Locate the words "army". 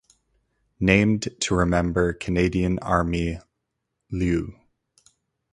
2.79-3.37